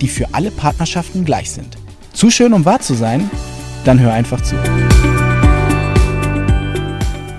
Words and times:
die 0.00 0.08
für 0.08 0.34
alle 0.34 0.50
Partnerschaften 0.50 1.24
gleich 1.24 1.50
sind. 1.50 1.76
Zu 2.12 2.30
schön, 2.30 2.52
um 2.52 2.64
wahr 2.64 2.80
zu 2.80 2.94
sein? 2.94 3.30
Dann 3.84 4.00
hör 4.00 4.12
einfach 4.12 4.40
zu. 4.42 4.56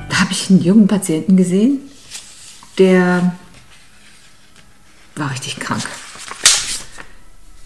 Da 0.09 0.19
habe 0.19 0.31
ich 0.31 0.49
einen 0.49 0.61
jungen 0.61 0.87
Patienten 0.87 1.37
gesehen, 1.37 1.79
der 2.77 3.33
war 5.15 5.31
richtig 5.31 5.59
krank. 5.59 5.83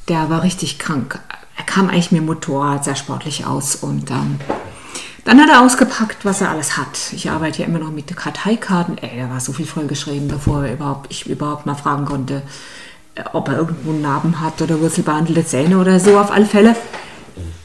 Der 0.10 0.30
war 0.30 0.44
richtig 0.44 0.80
krank. 0.80 1.20
Er 1.56 1.64
kam 1.64 1.90
eigentlich 1.90 2.12
mit 2.12 2.22
dem 2.22 2.26
Motorrad 2.26 2.84
sehr 2.84 2.96
sportlich 2.96 3.46
aus 3.46 3.76
und 3.76 4.12
ähm, 4.12 4.40
dann 5.24 5.40
hat 5.40 5.50
er 5.50 5.62
ausgepackt, 5.62 6.26
was 6.26 6.42
er 6.42 6.50
alles 6.50 6.76
hat. 6.76 7.14
Ich 7.14 7.30
arbeite 7.30 7.62
ja 7.62 7.68
immer 7.68 7.80
noch 7.80 7.92
mit 7.92 8.14
Karteikarten. 8.14 8.98
Ey, 8.98 9.22
da 9.22 9.30
war 9.30 9.40
so 9.40 9.54
viel 9.54 9.66
vollgeschrieben, 9.66 10.28
bevor 10.28 10.66
ich 11.10 11.28
überhaupt 11.28 11.66
mal 11.66 11.76
fragen 11.76 12.06
konnte, 12.06 12.42
ob 13.34 13.48
er 13.50 13.58
irgendwo 13.58 13.92
Narben 13.92 14.40
hat 14.40 14.62
oder 14.62 14.80
wurzelbehandelte 14.80 15.46
Zähne 15.46 15.80
oder 15.80 16.00
so, 16.00 16.18
auf 16.18 16.32
alle 16.32 16.46
Fälle. 16.46 16.76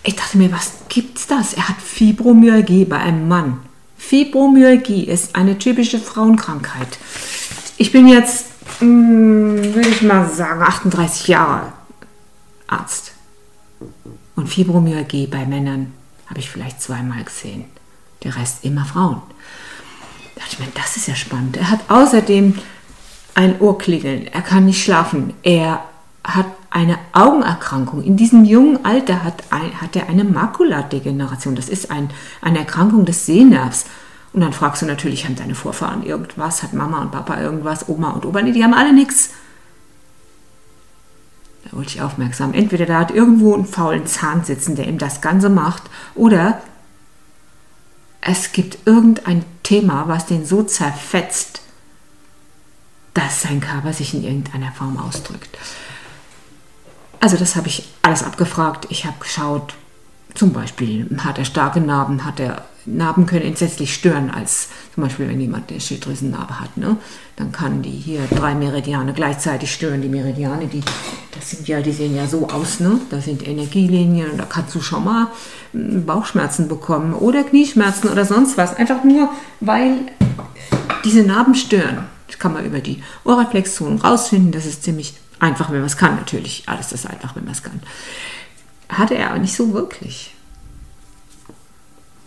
Ich 0.03 0.17
dachte 0.17 0.39
mir, 0.39 0.53
was 0.53 0.73
gibt's 0.89 1.27
das? 1.27 1.55
Er 1.55 1.69
hat 1.69 1.81
Fibromyalgie 1.81 2.85
bei 2.85 2.99
einem 2.99 3.29
Mann. 3.29 3.61
Fibromyalgie 3.97 5.05
ist 5.05 5.37
eine 5.37 5.59
typische 5.59 5.99
Frauenkrankheit. 5.99 6.99
Ich 7.77 7.93
bin 7.93 8.07
jetzt, 8.09 8.47
hm, 8.79 9.75
würde 9.75 9.89
ich 9.89 10.03
mal 10.03 10.29
sagen, 10.31 10.63
38 10.63 11.29
Jahre 11.29 11.73
Arzt. 12.67 13.13
Und 14.37 14.49
Fibromyalgie 14.49 15.27
bei 15.27 15.47
Männern 15.47 15.93
habe 16.27 16.41
ich 16.41 16.51
vielleicht 16.51 16.81
zweimal 16.81 17.25
gesehen. 17.25 17.65
Der 18.23 18.37
Rest 18.37 18.65
immer 18.65 18.85
Frauen. 18.85 19.23
Da 20.35 20.43
dachte 20.43 20.55
ich 20.55 20.59
mir, 20.61 20.73
das 20.75 20.97
ist 20.97 21.09
ja 21.09 21.15
spannend. 21.15 21.57
Er 21.57 21.71
hat 21.71 21.81
außerdem 21.89 22.55
ein 23.39 23.61
Ohrklingeln, 23.61 24.27
er 24.27 24.43
kann 24.43 24.67
nicht 24.67 24.83
schlafen, 24.83 25.33
er 25.45 25.85
hat 26.25 26.47
eine 26.71 26.99
Augenerkrankung. 27.13 28.03
In 28.03 28.17
diesem 28.17 28.45
jungen 28.45 28.85
Alter 28.85 29.23
hat, 29.23 29.45
ein, 29.51 29.81
hat 29.81 29.95
er 29.95 30.09
eine 30.09 30.25
Makuladegeneration. 30.25 31.55
Das 31.55 31.69
ist 31.69 31.93
ein, 31.93 32.11
eine 32.43 32.59
Erkrankung 32.59 33.05
des 33.05 33.27
Sehnervs. 33.27 33.87
Und 34.33 34.41
dann 34.41 34.53
fragst 34.53 34.83
du 34.83 34.87
natürlich, 34.87 35.25
haben 35.25 35.37
deine 35.37 35.55
Vorfahren 35.55 36.03
irgendwas? 36.03 36.65
Hat 36.65 36.73
Mama 36.73 37.01
und 37.01 37.13
Papa 37.13 37.41
irgendwas? 37.41 37.89
Oma 37.89 38.11
und 38.11 38.27
Opa? 38.27 38.43
Nee, 38.43 38.51
die 38.51 38.65
haben 38.65 38.75
alle 38.75 38.93
nichts. 38.93 39.31
Da 41.65 41.77
wollte 41.77 41.91
ich 41.91 42.03
aufmerksam. 42.03 42.55
Entweder 42.55 42.87
da 42.87 42.99
hat 42.99 43.13
irgendwo 43.13 43.55
einen 43.55 43.67
faulen 43.67 44.07
Zahn 44.09 44.43
sitzen, 44.43 44.75
der 44.75 44.89
ihm 44.89 44.99
das 44.99 45.21
Ganze 45.21 45.49
macht, 45.49 45.85
oder 46.17 46.61
es 48.21 48.51
gibt 48.51 48.79
irgendein 48.85 49.45
Thema, 49.63 50.09
was 50.09 50.27
den 50.27 50.45
so 50.45 50.65
zerfetzt, 50.65 51.63
dass 53.19 53.43
sein 53.43 53.61
Körper 53.61 53.93
sich 53.93 54.15
in 54.15 54.23
irgendeiner 54.23 54.71
Form 54.71 54.97
ausdrückt. 54.97 55.59
Also 57.19 57.37
das 57.37 57.57
habe 57.57 57.67
ich 57.67 57.89
alles 58.03 58.23
abgefragt. 58.23 58.87
Ich 58.91 59.07
habe 59.07 59.17
geschaut, 59.19 59.75
zum 60.35 60.53
Beispiel 60.53 61.09
hat 61.25 61.37
er 61.37 61.45
starke 61.45 61.81
Narben, 61.81 62.25
hat 62.25 62.39
er 62.39 62.65
Narben 62.87 63.27
können 63.27 63.45
entsetzlich 63.45 63.93
stören, 63.93 64.31
als 64.31 64.69
zum 64.95 65.03
Beispiel 65.03 65.29
wenn 65.29 65.41
jemand 65.41 65.69
eine 65.69 65.81
Schilddrüsennarbe 65.81 66.61
hat, 66.61 66.77
ne? 66.77 66.97
dann 67.35 67.51
kann 67.51 67.83
die 67.83 67.91
hier 67.91 68.21
drei 68.31 68.55
Meridiane 68.55 69.13
gleichzeitig 69.13 69.73
stören. 69.73 70.01
Die 70.01 70.09
Meridiane, 70.09 70.69
die, 70.69 70.81
das 71.33 71.51
sind 71.51 71.67
ja, 71.67 71.81
die 71.81 71.93
sehen 71.93 72.15
ja 72.15 72.29
so 72.29 72.49
aus, 72.49 72.79
ne? 72.79 73.01
Da 73.11 73.21
sind 73.21 73.47
Energielinien 73.47 74.39
da 74.39 74.45
kannst 74.45 74.75
du 74.77 74.81
schon 74.81 75.05
mal 75.05 75.27
hm, 75.73 76.07
Bauchschmerzen 76.07 76.69
bekommen 76.69 77.15
oder 77.15 77.43
Knieschmerzen 77.43 78.09
oder 78.11 78.25
sonst 78.25 78.57
was. 78.57 78.77
Einfach 78.77 79.03
nur, 79.03 79.29
weil 79.61 79.99
diese 81.05 81.25
Narben 81.25 81.57
stören. 81.57 82.07
Kann 82.39 82.53
man 82.53 82.65
über 82.65 82.81
die 82.81 83.03
Ohrreflexzonen 83.25 84.01
rausfinden. 84.01 84.53
Das 84.53 84.67
ist 84.67 84.83
ziemlich 84.85 85.15
einfach, 85.41 85.71
wenn 85.71 85.79
man 85.79 85.87
es 85.87 85.97
kann. 85.97 86.17
Natürlich, 86.17 86.65
alles 86.67 86.93
ist 86.93 87.07
einfach, 87.07 87.37
wenn 87.37 87.45
man 87.45 87.53
es 87.53 87.63
kann. 87.63 87.81
Hatte 88.89 89.15
er 89.15 89.31
aber 89.31 89.39
nicht 89.39 89.55
so 89.55 89.73
wirklich. 89.73 90.35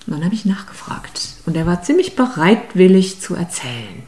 Und 0.08 0.14
dann 0.14 0.26
habe 0.26 0.36
ich 0.36 0.46
nachgefragt 0.46 1.36
und 1.46 1.56
er 1.56 1.66
war 1.66 1.84
ziemlich 1.84 2.16
bereitwillig 2.16 3.22
zu 3.22 3.36
erzählen. 3.36 4.04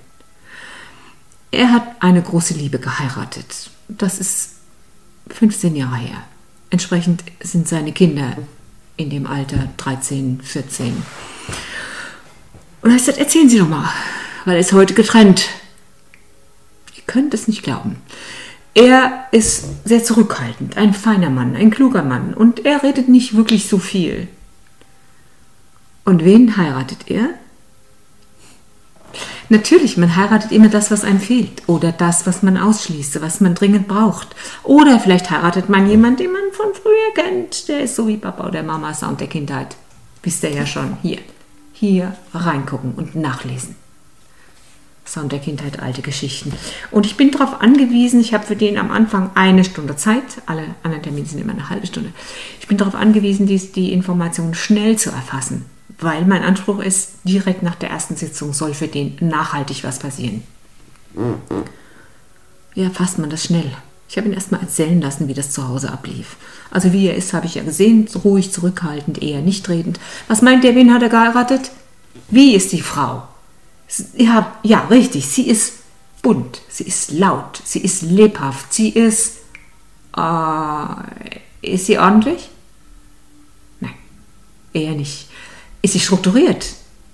Er 1.52 1.72
hat 1.72 1.84
eine 2.02 2.22
große 2.22 2.56
Liebe 2.56 2.80
geheiratet. 2.80 3.70
Das 3.88 4.20
ist 4.20 4.56
15 5.30 5.76
Jahre 5.76 5.98
her. 5.98 6.24
Entsprechend 6.72 7.24
sind 7.42 7.68
seine 7.68 7.92
Kinder 7.92 8.38
in 8.98 9.12
dem 9.12 9.28
Alter 9.28 9.70
13, 9.78 10.42
14. 10.42 11.04
Und 12.82 12.90
er 12.90 12.92
hat 12.92 13.00
gesagt, 13.00 13.20
erzählen 13.20 13.50
Sie 13.50 13.60
doch 13.60 13.70
mal, 13.70 13.88
weil 14.46 14.56
er 14.56 14.60
ist 14.60 14.74
heute 14.74 14.96
getrennt 14.96 15.48
könnt 17.14 17.36
es 17.36 17.48
nicht 17.48 17.62
glauben. 17.62 17.98
Er 18.74 19.26
ist 19.32 19.66
sehr 19.86 20.04
zurückhaltend, 20.04 20.78
ein 20.78 20.96
feiner 20.96 21.30
Mann, 21.30 21.56
ein 21.56 21.70
kluger 21.70 22.02
Mann 22.02 22.34
und 22.34 22.66
er 22.66 22.82
redet 22.82 23.08
nicht 23.08 23.36
wirklich 23.36 23.70
so 23.70 23.78
viel. 23.78 24.28
Und 26.06 26.26
wen 26.26 26.58
heiratet 26.58 27.06
er? 27.06 27.30
Natürlich, 29.50 29.96
man 29.96 30.16
heiratet 30.16 30.52
immer 30.52 30.70
das, 30.70 30.90
was 30.90 31.04
einem 31.04 31.20
fehlt 31.20 31.62
oder 31.68 31.92
das, 31.92 32.26
was 32.26 32.42
man 32.42 32.58
ausschließt, 32.58 33.22
was 33.22 33.42
man 33.42 33.54
dringend 33.54 33.88
braucht. 33.88 34.30
Oder 34.64 35.00
vielleicht 35.00 35.30
heiratet 35.30 35.70
man 35.70 35.88
jemanden, 35.88 36.18
den 36.18 36.32
man 36.32 36.52
von 36.52 36.74
früher 36.74 37.14
kennt. 37.14 37.68
Der 37.68 37.82
ist 37.82 37.96
so 37.96 38.08
wie 38.08 38.18
Papa 38.18 38.48
oder 38.48 38.64
Mama 38.64 38.96
Sound 38.96 39.22
der 39.22 39.28
Kindheit. 39.28 39.76
Wisst 40.24 40.44
ihr 40.44 40.50
ja 40.50 40.66
schon. 40.66 40.98
Hier, 41.04 41.20
hier 41.74 42.16
reingucken 42.34 42.94
und 42.96 43.14
nachlesen. 43.14 43.83
Sound 45.06 45.32
der 45.32 45.40
Kindheit, 45.40 45.80
alte 45.80 46.02
Geschichten. 46.02 46.54
Und 46.90 47.06
ich 47.06 47.18
bin 47.18 47.32
darauf 47.32 47.62
angewiesen, 47.62 48.22
ich 48.22 48.34
habe 48.34 48.46
für 48.46 48.56
den 48.56 48.78
am 48.78 48.90
Anfang 48.90 49.32
eine 49.36 49.64
Stunde 49.64 49.96
Zeit, 49.96 50.24
alle 50.46 50.64
anderen 50.82 51.04
Termine 51.04 51.26
sind 51.26 51.42
immer 51.42 51.52
eine 51.54 51.70
halbe 51.70 51.88
Stunde. 51.88 52.12
Ich 52.62 52.68
bin 52.68 52.78
darauf 52.78 52.96
angewiesen, 52.96 53.46
die, 53.46 53.58
die 53.58 53.92
Informationen 53.92 54.54
schnell 54.54 54.98
zu 54.98 55.10
erfassen, 55.10 55.66
weil 56.00 56.26
mein 56.26 56.44
Anspruch 56.44 56.80
ist, 56.80 57.12
direkt 57.26 57.64
nach 57.64 57.76
der 57.76 57.90
ersten 57.90 58.16
Sitzung 58.16 58.54
soll 58.54 58.74
für 58.74 58.88
den 58.88 59.18
nachhaltig 59.20 59.84
was 59.84 60.00
passieren. 60.00 60.44
Wie 62.74 62.82
erfasst 62.82 63.20
man 63.20 63.30
das 63.30 63.44
schnell? 63.44 63.72
Ich 64.10 64.18
habe 64.18 64.28
ihn 64.28 64.34
erstmal 64.34 64.62
erzählen 64.62 65.02
lassen, 65.02 65.28
wie 65.28 65.34
das 65.34 65.52
zu 65.52 65.68
Hause 65.68 65.92
ablief. 65.92 66.38
Also 66.72 66.94
wie 66.94 67.08
er 67.08 67.16
ist, 67.16 67.34
habe 67.34 67.46
ich 67.46 67.56
ja 67.56 67.64
gesehen, 67.64 68.08
ruhig, 68.24 68.52
zurückhaltend, 68.52 69.22
eher 69.22 69.42
nicht 69.42 69.68
redend. 69.70 70.00
Was 70.28 70.42
meint 70.42 70.64
der, 70.64 70.76
wen 70.76 70.94
hat 70.94 71.02
er 71.02 71.10
geheiratet? 71.10 71.72
Wie 72.30 72.56
ist 72.56 72.72
die 72.72 72.82
Frau? 72.82 73.24
Ja, 74.18 74.56
ja, 74.64 74.80
richtig. 74.90 75.28
Sie 75.28 75.48
ist 75.48 75.74
bunt, 76.22 76.62
sie 76.70 76.86
ist 76.86 77.12
laut, 77.12 77.62
sie 77.64 77.80
ist 77.80 78.02
lebhaft, 78.02 78.74
sie 78.74 78.90
ist. 78.90 79.38
Äh, 80.16 80.86
ist 81.62 81.86
sie 81.86 81.98
ordentlich? 81.98 82.50
Nein, 83.80 83.94
eher 84.74 84.94
nicht. 84.94 85.30
Ist 85.82 85.94
sie 85.94 86.00
strukturiert? 86.00 86.66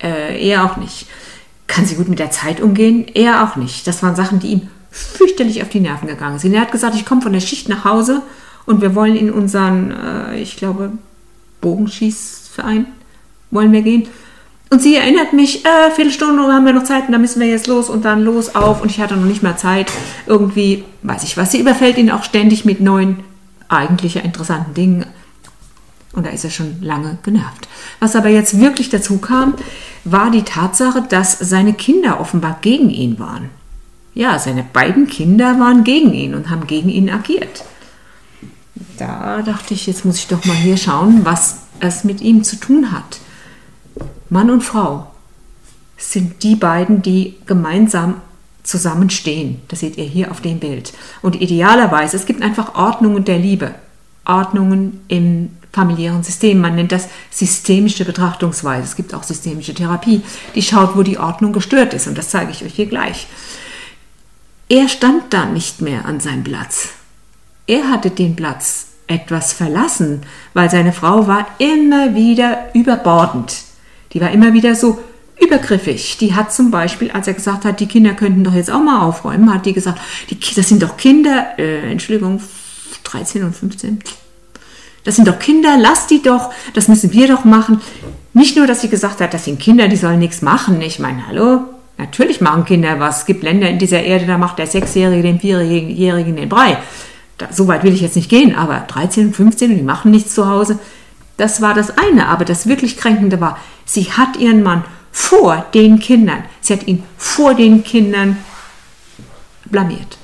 Äh, 0.02 0.44
eher 0.44 0.64
auch 0.64 0.76
nicht. 0.76 1.06
Kann 1.66 1.86
sie 1.86 1.94
gut 1.94 2.08
mit 2.08 2.18
der 2.18 2.30
Zeit 2.30 2.60
umgehen? 2.60 3.06
Eher 3.06 3.44
auch 3.44 3.56
nicht. 3.56 3.86
Das 3.86 4.02
waren 4.02 4.16
Sachen, 4.16 4.40
die 4.40 4.48
ihm 4.48 4.68
fürchterlich 4.90 5.62
auf 5.62 5.68
die 5.68 5.80
Nerven 5.80 6.08
gegangen 6.08 6.38
sind. 6.38 6.52
Er 6.52 6.62
hat 6.62 6.72
gesagt, 6.72 6.96
ich 6.96 7.06
komme 7.06 7.22
von 7.22 7.32
der 7.32 7.40
Schicht 7.40 7.68
nach 7.68 7.84
Hause 7.84 8.22
und 8.66 8.80
wir 8.80 8.94
wollen 8.94 9.16
in 9.16 9.30
unseren, 9.30 9.92
äh, 9.92 10.40
ich 10.40 10.56
glaube, 10.56 10.92
Bogenschießverein 11.60 12.86
wollen 13.50 13.72
wir 13.72 13.82
gehen. 13.82 14.08
Und 14.72 14.80
sie 14.80 14.94
erinnert 14.94 15.32
mich, 15.32 15.64
äh, 15.64 15.90
Viertelstunde 15.90 16.42
haben 16.44 16.64
wir 16.64 16.72
noch 16.72 16.84
Zeit 16.84 17.06
und 17.06 17.12
dann 17.12 17.20
müssen 17.20 17.40
wir 17.40 17.48
jetzt 17.48 17.66
los 17.66 17.88
und 17.88 18.04
dann 18.04 18.22
los 18.22 18.54
auf. 18.54 18.80
Und 18.80 18.90
ich 18.90 19.00
hatte 19.00 19.16
noch 19.16 19.26
nicht 19.26 19.42
mehr 19.42 19.56
Zeit. 19.56 19.90
Irgendwie, 20.26 20.84
weiß 21.02 21.24
ich 21.24 21.36
was. 21.36 21.50
Sie 21.50 21.58
überfällt 21.58 21.98
ihn 21.98 22.10
auch 22.10 22.22
ständig 22.22 22.64
mit 22.64 22.80
neuen, 22.80 23.24
eigentlich 23.68 24.16
interessanten 24.16 24.74
Dingen. 24.74 25.06
Und 26.12 26.24
da 26.24 26.30
ist 26.30 26.44
er 26.44 26.50
schon 26.50 26.80
lange 26.80 27.18
genervt. 27.24 27.68
Was 27.98 28.14
aber 28.14 28.28
jetzt 28.28 28.60
wirklich 28.60 28.90
dazu 28.90 29.18
kam, 29.18 29.54
war 30.04 30.30
die 30.30 30.42
Tatsache, 30.42 31.02
dass 31.02 31.36
seine 31.38 31.72
Kinder 31.72 32.20
offenbar 32.20 32.58
gegen 32.60 32.90
ihn 32.90 33.18
waren. 33.18 33.50
Ja, 34.14 34.38
seine 34.38 34.64
beiden 34.64 35.08
Kinder 35.08 35.58
waren 35.58 35.82
gegen 35.84 36.12
ihn 36.14 36.34
und 36.34 36.48
haben 36.48 36.66
gegen 36.66 36.88
ihn 36.88 37.10
agiert. 37.10 37.64
Da 38.98 39.42
dachte 39.42 39.74
ich, 39.74 39.86
jetzt 39.86 40.04
muss 40.04 40.16
ich 40.16 40.26
doch 40.28 40.44
mal 40.44 40.56
hier 40.56 40.76
schauen, 40.76 41.24
was 41.24 41.60
es 41.80 42.04
mit 42.04 42.20
ihm 42.20 42.44
zu 42.44 42.56
tun 42.56 42.92
hat. 42.92 43.18
Mann 44.30 44.50
und 44.50 44.62
Frau 44.62 45.08
sind 45.96 46.42
die 46.42 46.56
beiden, 46.56 47.02
die 47.02 47.36
gemeinsam 47.46 48.22
zusammenstehen. 48.62 49.60
Das 49.68 49.80
seht 49.80 49.98
ihr 49.98 50.04
hier 50.04 50.30
auf 50.30 50.40
dem 50.40 50.58
Bild. 50.58 50.92
Und 51.22 51.40
idealerweise, 51.40 52.16
es 52.16 52.26
gibt 52.26 52.42
einfach 52.42 52.74
Ordnungen 52.74 53.24
der 53.24 53.38
Liebe. 53.38 53.74
Ordnungen 54.24 55.00
im 55.08 55.50
familiären 55.72 56.22
System. 56.22 56.60
Man 56.60 56.76
nennt 56.76 56.92
das 56.92 57.08
systemische 57.30 58.04
Betrachtungsweise. 58.04 58.84
Es 58.84 58.96
gibt 58.96 59.14
auch 59.14 59.22
systemische 59.22 59.74
Therapie, 59.74 60.22
die 60.54 60.62
schaut, 60.62 60.96
wo 60.96 61.02
die 61.02 61.18
Ordnung 61.18 61.52
gestört 61.52 61.94
ist. 61.94 62.06
Und 62.06 62.16
das 62.16 62.30
zeige 62.30 62.50
ich 62.50 62.64
euch 62.64 62.74
hier 62.74 62.86
gleich. 62.86 63.26
Er 64.68 64.88
stand 64.88 65.32
da 65.32 65.46
nicht 65.46 65.80
mehr 65.80 66.04
an 66.04 66.20
seinem 66.20 66.44
Platz. 66.44 66.90
Er 67.66 67.88
hatte 67.88 68.10
den 68.10 68.36
Platz 68.36 68.86
etwas 69.06 69.52
verlassen, 69.52 70.22
weil 70.54 70.70
seine 70.70 70.92
Frau 70.92 71.26
war 71.26 71.46
immer 71.58 72.14
wieder 72.14 72.68
überbordend. 72.74 73.64
Die 74.12 74.20
war 74.20 74.30
immer 74.30 74.52
wieder 74.52 74.74
so 74.74 74.98
übergriffig. 75.40 76.18
Die 76.18 76.34
hat 76.34 76.52
zum 76.52 76.70
Beispiel, 76.70 77.10
als 77.10 77.26
er 77.26 77.34
gesagt 77.34 77.64
hat, 77.64 77.80
die 77.80 77.86
Kinder 77.86 78.14
könnten 78.14 78.44
doch 78.44 78.54
jetzt 78.54 78.70
auch 78.70 78.82
mal 78.82 79.00
aufräumen, 79.00 79.52
hat 79.52 79.66
die 79.66 79.72
gesagt, 79.72 80.00
die, 80.28 80.38
das 80.54 80.68
sind 80.68 80.82
doch 80.82 80.96
Kinder, 80.96 81.58
äh, 81.58 81.90
Entschuldigung, 81.90 82.40
13 83.04 83.44
und 83.44 83.54
15. 83.54 84.00
Das 85.04 85.16
sind 85.16 85.26
doch 85.26 85.38
Kinder, 85.38 85.76
lass 85.78 86.06
die 86.06 86.22
doch, 86.22 86.52
das 86.74 86.88
müssen 86.88 87.12
wir 87.12 87.26
doch 87.26 87.44
machen. 87.44 87.80
Nicht 88.34 88.56
nur, 88.56 88.66
dass 88.66 88.82
sie 88.82 88.88
gesagt 88.88 89.20
hat, 89.20 89.32
das 89.32 89.46
sind 89.46 89.58
Kinder, 89.58 89.88
die 89.88 89.96
sollen 89.96 90.18
nichts 90.18 90.42
machen. 90.42 90.80
Ich 90.82 90.98
meine, 90.98 91.26
hallo, 91.26 91.60
natürlich 91.96 92.40
machen 92.40 92.64
Kinder 92.64 93.00
was. 93.00 93.20
Es 93.20 93.26
gibt 93.26 93.42
Länder 93.42 93.68
in 93.68 93.78
dieser 93.78 94.02
Erde, 94.02 94.26
da 94.26 94.36
macht 94.36 94.58
der 94.58 94.66
Sechsjährige 94.66 95.22
dem 95.22 95.40
Vierjährigen 95.40 96.36
den 96.36 96.48
Brei. 96.48 96.76
Da, 97.38 97.48
so 97.50 97.66
weit 97.66 97.82
will 97.82 97.94
ich 97.94 98.02
jetzt 98.02 98.16
nicht 98.16 98.28
gehen, 98.28 98.54
aber 98.54 98.84
13 98.86 99.28
und 99.28 99.36
15 99.36 99.70
und 99.70 99.76
die 99.78 99.82
machen 99.82 100.10
nichts 100.10 100.34
zu 100.34 100.46
Hause. 100.46 100.78
Das 101.40 101.62
war 101.62 101.72
das 101.72 101.96
eine, 101.96 102.26
aber 102.28 102.44
das 102.44 102.66
wirklich 102.66 102.98
Kränkende 102.98 103.40
war, 103.40 103.56
sie 103.86 104.12
hat 104.12 104.36
ihren 104.36 104.62
Mann 104.62 104.84
vor 105.10 105.64
den 105.72 105.98
Kindern, 105.98 106.44
sie 106.60 106.74
hat 106.74 106.86
ihn 106.86 107.02
vor 107.16 107.54
den 107.54 107.82
Kindern 107.82 108.36
blamiert. 109.64 110.18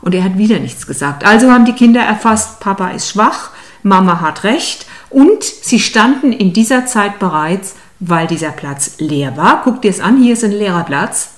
Und 0.00 0.12
er 0.16 0.24
hat 0.24 0.38
wieder 0.38 0.58
nichts 0.58 0.88
gesagt. 0.88 1.24
Also 1.24 1.52
haben 1.52 1.66
die 1.66 1.72
Kinder 1.72 2.00
erfasst, 2.00 2.58
Papa 2.58 2.88
ist 2.88 3.08
schwach, 3.08 3.50
Mama 3.84 4.20
hat 4.20 4.42
recht 4.42 4.86
und 5.08 5.44
sie 5.44 5.78
standen 5.78 6.32
in 6.32 6.52
dieser 6.52 6.84
Zeit 6.84 7.20
bereits, 7.20 7.76
weil 8.00 8.26
dieser 8.26 8.50
Platz 8.50 8.96
leer 8.98 9.36
war. 9.36 9.62
Guck 9.62 9.82
dir 9.82 9.90
es 9.92 10.00
an, 10.00 10.20
hier 10.20 10.32
ist 10.32 10.42
ein 10.42 10.50
leerer 10.50 10.82
Platz. 10.82 11.34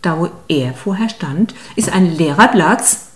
Da, 0.00 0.16
wo 0.16 0.28
er 0.46 0.74
vorher 0.74 1.08
stand, 1.08 1.56
ist 1.74 1.92
ein 1.92 2.16
leerer 2.16 2.46
Platz 2.46 3.08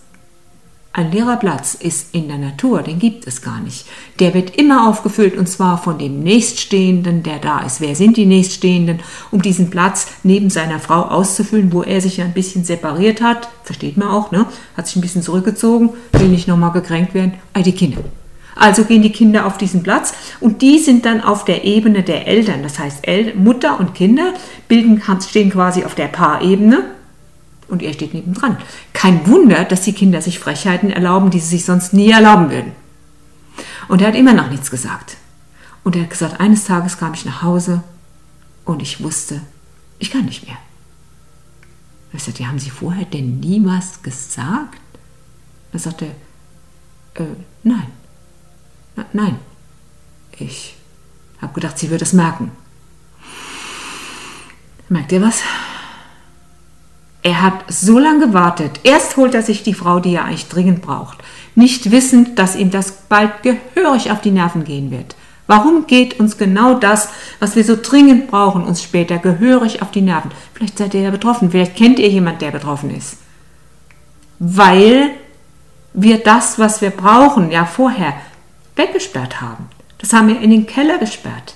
ein 0.99 1.12
leerer 1.12 1.37
Platz 1.37 1.75
ist 1.75 2.12
in 2.12 2.27
der 2.27 2.39
Natur, 2.39 2.83
den 2.83 2.99
gibt 2.99 3.29
es 3.29 3.41
gar 3.41 3.61
nicht. 3.61 3.87
Der 4.19 4.35
wird 4.35 4.56
immer 4.56 4.89
aufgefüllt 4.89 5.39
und 5.39 5.49
zwar 5.49 5.79
von 5.79 5.97
dem 5.97 6.25
Nächststehenden, 6.25 7.23
der 7.23 7.39
da 7.39 7.61
ist. 7.61 7.81
Wer 7.81 7.95
sind 7.95 8.17
die 8.17 8.27
Nächststehenden, 8.27 8.99
um 9.31 9.41
diesen 9.41 9.71
Platz 9.71 10.09
neben 10.25 10.50
seiner 10.50 10.81
Frau 10.81 11.03
auszufüllen, 11.03 11.73
wo 11.73 11.85
er 11.85 12.00
sich 12.00 12.17
ja 12.17 12.25
ein 12.25 12.35
bisschen 12.35 12.65
separiert 12.65 13.21
hat? 13.21 13.49
Versteht 13.62 13.97
man 13.97 14.09
auch, 14.09 14.33
ne? 14.33 14.47
Hat 14.77 14.89
sich 14.89 14.97
ein 14.97 15.00
bisschen 15.00 15.23
zurückgezogen, 15.23 15.91
will 16.15 16.29
nicht 16.29 16.49
nochmal 16.49 16.73
gekränkt 16.73 17.15
werden. 17.15 17.35
Ah, 17.53 17.62
die 17.62 17.73
Kinder. 17.73 17.99
Also 18.56 18.83
gehen 18.83 19.03
die 19.03 19.12
Kinder 19.12 19.47
auf 19.47 19.56
diesen 19.56 19.85
Platz 19.85 20.15
und 20.41 20.62
die 20.62 20.81
sind 20.81 21.06
dann 21.06 21.21
auf 21.21 21.45
der 21.45 21.65
Ebene 21.65 22.03
der 22.03 22.27
Eltern. 22.27 22.65
Das 22.65 22.81
heißt, 22.81 23.05
Mutter 23.37 23.79
und 23.79 23.95
Kinder 23.95 24.35
bilden, 24.67 25.00
stehen 25.23 25.50
quasi 25.50 25.85
auf 25.85 25.95
der 25.95 26.09
Paarebene 26.09 26.98
und 27.69 27.82
er 27.82 27.93
steht 27.93 28.15
nebendran. 28.15 28.56
Kein 28.93 29.26
Wunder, 29.26 29.65
dass 29.65 29.82
die 29.82 29.93
Kinder 29.93 30.20
sich 30.23 30.38
Frechheiten 30.38 30.91
erlauben, 30.91 31.31
die 31.31 31.41
sie 31.41 31.49
sich 31.56 31.65
sonst 31.65 31.93
nie 31.93 32.11
erlauben 32.11 32.50
würden. 32.50 32.73
Und 33.88 34.00
er 34.03 34.09
hat 34.09 34.17
immer 34.17 34.32
noch 34.32 34.50
nichts 34.50 34.70
gesagt. 34.70 35.17
Und 35.85 35.97
er 35.97 36.03
hat 36.03 36.11
gesagt, 36.11 36.41
eines 36.41 36.65
Tages 36.65 36.99
kam 36.99 37.15
ich 37.15 37.25
nach 37.25 37.43
Hause 37.43 37.82
und 38.65 38.82
ich 38.82 39.03
wusste, 39.03 39.41
ich 39.99 40.11
kann 40.11 40.25
nicht 40.25 40.47
mehr. 40.47 40.56
Ich 42.12 42.23
sagte, 42.23 42.47
haben 42.47 42.59
Sie 42.59 42.70
vorher 42.70 43.05
denn 43.05 43.41
nie 43.41 43.62
was 43.65 44.03
gesagt? 44.03 44.81
Da 45.73 45.79
sagte 45.79 46.06
er, 47.14 47.25
äh, 47.25 47.29
nein, 47.62 47.87
Na, 48.97 49.06
nein. 49.12 49.38
Ich 50.38 50.75
habe 51.41 51.53
gedacht, 51.55 51.79
sie 51.79 51.91
würde 51.91 52.05
es 52.05 52.12
merken. 52.12 52.50
Merkt 54.88 55.12
ihr 55.12 55.23
was? 55.23 55.43
Er 57.23 57.43
hat 57.43 57.65
so 57.69 57.99
lange 57.99 58.26
gewartet. 58.26 58.81
Erst 58.85 59.17
holt 59.17 59.35
er 59.35 59.43
sich 59.43 59.62
die 59.62 59.75
Frau, 59.75 60.00
die 60.00 60.15
er 60.15 60.25
eigentlich 60.25 60.49
dringend 60.49 60.82
braucht, 60.82 61.19
nicht 61.55 61.91
wissend, 61.91 62.38
dass 62.38 62.56
ihm 62.56 62.70
das 62.70 62.93
bald 63.09 63.43
gehörig 63.43 64.11
auf 64.11 64.20
die 64.20 64.31
Nerven 64.31 64.65
gehen 64.65 64.91
wird. 64.91 65.17
Warum 65.49 65.87
geht 65.87 66.20
uns 66.20 66.37
genau 66.37 66.75
das, 66.75 67.09
was 67.41 67.56
wir 67.56 67.65
so 67.65 67.76
dringend 67.81 68.29
brauchen, 68.29 68.65
uns 68.65 68.82
später 68.82 69.19
gehörig 69.19 69.81
auf 69.81 69.91
die 69.91 70.03
Nerven? 70.03 70.31
Vielleicht 70.53 70.76
seid 70.76 70.94
ihr 70.94 71.00
ja 71.00 71.11
betroffen, 71.11 71.50
vielleicht 71.50 71.75
kennt 71.75 71.99
ihr 71.99 72.09
jemand, 72.09 72.43
der 72.43 72.50
betroffen 72.50 72.94
ist. 72.94 73.17
Weil 74.38 75.11
wir 75.94 76.19
das, 76.19 76.59
was 76.59 76.82
wir 76.82 76.91
brauchen, 76.91 77.50
ja 77.50 77.64
vorher 77.64 78.12
weggesperrt 78.76 79.41
haben. 79.41 79.69
Das 79.97 80.12
haben 80.12 80.29
wir 80.29 80.41
in 80.41 80.50
den 80.50 80.67
Keller 80.67 80.99
gesperrt. 80.99 81.55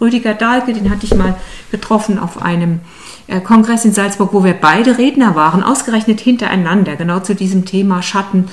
Rüdiger 0.00 0.34
Dahlke, 0.34 0.72
den 0.72 0.90
hatte 0.90 1.06
ich 1.06 1.14
mal 1.14 1.34
getroffen 1.70 2.18
auf 2.18 2.40
einem 2.40 2.80
Kongress 3.38 3.84
in 3.84 3.92
Salzburg, 3.92 4.32
wo 4.32 4.42
wir 4.42 4.54
beide 4.54 4.98
Redner 4.98 5.36
waren, 5.36 5.62
ausgerechnet 5.62 6.20
hintereinander, 6.20 6.96
genau 6.96 7.20
zu 7.20 7.36
diesem 7.36 7.64
Thema 7.64 8.02
Schatten. 8.02 8.48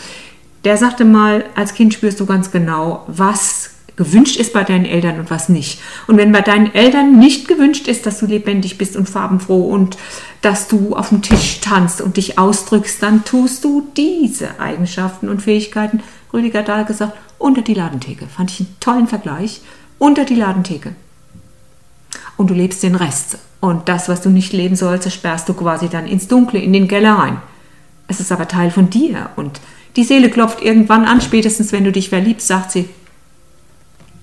Der 0.64 0.78
sagte 0.78 1.06
mal, 1.06 1.46
als 1.56 1.74
Kind 1.74 1.96
spürst 1.96 2.20
du 2.20 2.28
ganz 2.28 2.52
genau, 2.52 3.04
was 3.08 3.72
gewünscht 3.96 4.40
ist 4.40 4.54
bei 4.54 4.64
deinen 4.64 4.86
Eltern 4.86 5.20
und 5.20 5.32
was 5.32 5.50
nicht. 5.50 5.82
Und 6.06 6.18
wenn 6.18 6.32
bei 6.32 6.42
deinen 6.42 6.74
Eltern 6.74 7.18
nicht 7.18 7.48
gewünscht 7.48 7.88
ist, 7.88 8.06
dass 8.06 8.20
du 8.20 8.28
lebendig 8.28 8.78
bist 8.78 8.96
und 8.96 9.10
farbenfroh 9.10 9.64
und 9.64 9.98
dass 10.42 10.68
du 10.68 10.96
auf 10.96 11.10
dem 11.10 11.24
Tisch 11.24 11.60
tanzt 11.62 12.00
und 12.00 12.18
dich 12.18 12.38
ausdrückst, 12.38 13.02
dann 13.02 13.26
tust 13.26 13.64
du 13.64 13.88
diese 13.98 14.60
Eigenschaften 14.60 15.28
und 15.30 15.42
Fähigkeiten, 15.42 16.02
Rüdiger 16.32 16.62
Dahl 16.62 16.86
gesagt, 16.86 17.14
unter 17.40 17.62
die 17.62 17.74
Ladentheke. 17.74 18.28
Fand 18.28 18.52
ich 18.52 18.60
einen 18.62 18.76
tollen 18.80 19.08
Vergleich. 19.08 19.62
Unter 20.00 20.26
die 20.26 20.36
Ladentheke. 20.36 20.94
Und 22.38 22.50
du 22.50 22.54
lebst 22.54 22.84
den 22.84 22.96
Rest. 22.96 23.40
Und 23.60 23.90
das, 23.90 24.08
was 24.08 24.22
du 24.22 24.30
nicht 24.30 24.54
leben 24.54 24.76
sollst, 24.76 25.12
sperrst 25.12 25.50
du 25.50 25.54
quasi 25.54 25.90
dann 25.90 26.08
ins 26.08 26.28
Dunkle, 26.28 26.60
in 26.60 26.72
den 26.72 26.88
Keller 26.88 27.14
rein. 27.14 27.42
Es 28.08 28.20
ist 28.20 28.32
aber 28.32 28.48
Teil 28.48 28.72
von 28.72 28.90
dir. 28.90 29.32
Und 29.36 29.60
die 29.96 30.04
Seele 30.04 30.30
klopft 30.30 30.62
irgendwann 30.62 31.06
an, 31.06 31.20
spätestens 31.22 31.72
wenn 31.72 31.84
du 31.84 31.92
dich 31.92 32.10
verliebst, 32.10 32.48
sagt 32.48 32.72
sie, 32.72 32.88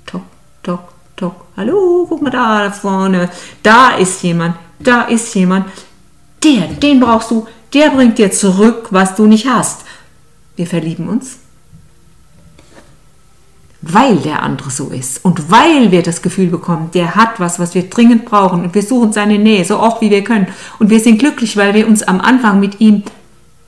tok, 0.06 0.22
tok, 0.62 0.93
tok, 1.16 1.44
hallo, 1.56 2.06
guck 2.08 2.22
mal 2.22 2.31
da 2.31 2.70
vorne, 2.70 3.28
da 3.62 3.90
ist 3.96 4.22
jemand, 4.22 4.56
da 4.78 5.02
ist 5.02 5.34
jemand, 5.34 5.66
der, 6.44 6.69
den 6.69 7.00
brauchst 7.00 7.31
du, 7.32 7.46
der 7.72 7.90
bringt 7.90 8.19
dir 8.19 8.31
zurück, 8.31 8.88
was 8.90 9.16
du 9.16 9.26
nicht 9.26 9.49
hast. 9.49 9.81
Wir 10.54 10.68
verlieben 10.68 11.09
uns 11.09 11.38
weil 13.93 14.17
der 14.17 14.43
andere 14.43 14.71
so 14.71 14.88
ist 14.88 15.25
und 15.25 15.50
weil 15.50 15.91
wir 15.91 16.03
das 16.03 16.23
Gefühl 16.23 16.49
bekommen, 16.49 16.91
der 16.95 17.14
hat 17.14 17.41
was, 17.41 17.59
was 17.59 17.75
wir 17.75 17.91
dringend 17.91 18.25
brauchen 18.25 18.62
und 18.62 18.75
wir 18.75 18.83
suchen 18.83 19.12
seine 19.12 19.38
Nähe 19.38 19.64
so 19.64 19.79
oft 19.79 20.00
wie 20.00 20.11
wir 20.11 20.25
können 20.25 20.49
und 20.79 20.91
wir 20.91 21.00
sind 21.00 21.19
glücklich, 21.19 21.57
weil 21.57 21.75
wir 21.75 21.87
uns 21.87 22.03
am 22.03 22.21
Anfang 22.21 22.61
mit 22.61 22.81
ihm 22.81 23.03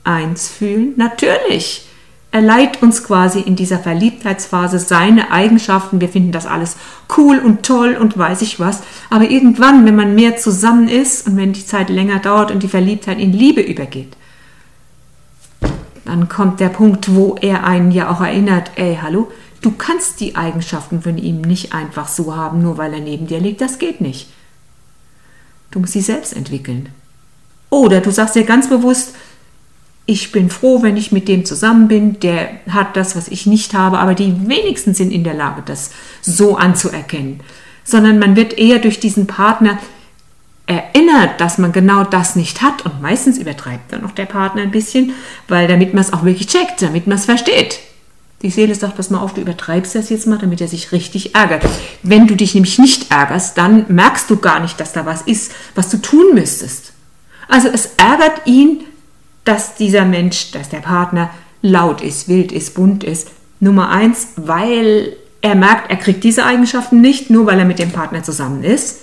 eins 0.03 0.47
fühlen. 0.47 0.93
Natürlich. 0.95 1.83
Er 2.31 2.41
leiht 2.41 2.83
uns 2.83 3.03
quasi 3.03 3.39
in 3.39 3.55
dieser 3.55 3.79
Verliebtheitsphase 3.79 4.79
seine 4.79 5.31
Eigenschaften. 5.31 6.01
Wir 6.01 6.09
finden 6.09 6.31
das 6.31 6.45
alles 6.45 6.75
cool 7.17 7.39
und 7.39 7.63
toll 7.63 7.97
und 7.99 8.17
weiß 8.17 8.41
ich 8.41 8.59
was. 8.59 8.81
Aber 9.09 9.29
irgendwann, 9.29 9.85
wenn 9.85 9.95
man 9.95 10.13
mehr 10.13 10.35
zusammen 10.35 10.89
ist 10.89 11.25
und 11.25 11.37
wenn 11.37 11.53
die 11.53 11.65
Zeit 11.65 11.89
länger 11.89 12.19
dauert 12.19 12.51
und 12.51 12.63
die 12.63 12.67
Verliebtheit 12.67 13.19
in 13.19 13.31
Liebe 13.31 13.61
übergeht, 13.61 14.17
dann 16.05 16.29
kommt 16.29 16.59
der 16.59 16.69
Punkt, 16.69 17.13
wo 17.15 17.37
er 17.41 17.65
einen 17.65 17.91
ja 17.91 18.09
auch 18.09 18.21
erinnert, 18.21 18.71
ey, 18.75 18.99
hallo, 19.01 19.29
Du 19.67 19.73
kannst 19.73 20.21
die 20.21 20.37
Eigenschaften 20.37 21.01
von 21.01 21.17
ihm 21.17 21.41
nicht 21.41 21.73
einfach 21.73 22.07
so 22.07 22.33
haben, 22.33 22.61
nur 22.61 22.77
weil 22.77 22.93
er 22.93 23.01
neben 23.01 23.27
dir 23.27 23.41
liegt. 23.41 23.59
Das 23.59 23.79
geht 23.79 23.99
nicht. 23.99 24.29
Du 25.71 25.81
musst 25.81 25.91
sie 25.91 25.99
selbst 25.99 26.33
entwickeln. 26.33 26.87
Oder 27.69 27.99
du 27.99 28.09
sagst 28.09 28.35
dir 28.35 28.45
ganz 28.45 28.69
bewusst, 28.69 29.13
ich 30.05 30.31
bin 30.31 30.49
froh, 30.49 30.83
wenn 30.83 30.95
ich 30.95 31.11
mit 31.11 31.27
dem 31.27 31.43
zusammen 31.43 31.89
bin, 31.89 32.17
der 32.21 32.49
hat 32.69 32.95
das, 32.95 33.17
was 33.17 33.27
ich 33.27 33.45
nicht 33.45 33.73
habe, 33.73 33.99
aber 33.99 34.15
die 34.15 34.47
wenigsten 34.47 34.93
sind 34.93 35.11
in 35.11 35.25
der 35.25 35.33
Lage, 35.33 35.63
das 35.65 35.91
so 36.21 36.55
anzuerkennen. 36.55 37.41
Sondern 37.83 38.19
man 38.19 38.37
wird 38.37 38.57
eher 38.57 38.79
durch 38.79 39.01
diesen 39.01 39.27
Partner 39.27 39.79
erinnert, 40.65 41.41
dass 41.41 41.57
man 41.57 41.73
genau 41.73 42.05
das 42.05 42.37
nicht 42.37 42.61
hat 42.61 42.85
und 42.85 43.01
meistens 43.01 43.37
übertreibt 43.37 43.91
dann 43.91 44.03
noch 44.03 44.11
der 44.11 44.27
Partner 44.27 44.61
ein 44.61 44.71
bisschen, 44.71 45.11
weil 45.49 45.67
damit 45.67 45.93
man 45.93 46.05
es 46.05 46.13
auch 46.13 46.23
wirklich 46.23 46.47
checkt, 46.47 46.81
damit 46.81 47.05
man 47.05 47.17
es 47.17 47.25
versteht. 47.25 47.81
Die 48.43 48.51
Seele 48.51 48.75
sagt, 48.75 48.97
pass 48.97 49.09
mal 49.09 49.19
auf, 49.19 49.33
du 49.33 49.41
übertreibst 49.41 49.95
das 49.95 50.09
jetzt 50.09 50.27
mal, 50.27 50.37
damit 50.37 50.61
er 50.61 50.67
sich 50.67 50.91
richtig 50.91 51.33
ärgert. 51.33 51.65
Wenn 52.03 52.27
du 52.27 52.35
dich 52.35 52.53
nämlich 52.53 52.77
nicht 52.77 53.11
ärgerst, 53.11 53.57
dann 53.57 53.85
merkst 53.87 54.29
du 54.29 54.37
gar 54.37 54.59
nicht, 54.59 54.79
dass 54.79 54.93
da 54.93 55.07
was 55.07 55.23
ist, 55.23 55.51
was 55.73 55.89
du 55.89 55.97
tun 55.97 56.35
müsstest. 56.35 56.93
Also 57.47 57.67
es 57.67 57.91
ärgert 57.97 58.45
ihn, 58.45 58.81
dass 59.43 59.75
dieser 59.75 60.05
Mensch, 60.05 60.51
dass 60.51 60.69
der 60.69 60.79
Partner 60.79 61.31
laut 61.63 62.01
ist, 62.01 62.27
wild 62.27 62.51
ist, 62.51 62.75
bunt 62.75 63.03
ist. 63.03 63.29
Nummer 63.59 63.89
eins, 63.89 64.27
weil 64.35 65.15
er 65.41 65.55
merkt, 65.55 65.89
er 65.89 65.97
kriegt 65.97 66.23
diese 66.23 66.45
Eigenschaften 66.45 67.01
nicht, 67.01 67.31
nur 67.31 67.47
weil 67.47 67.57
er 67.57 67.65
mit 67.65 67.79
dem 67.79 67.91
Partner 67.91 68.21
zusammen 68.21 68.63
ist. 68.63 68.99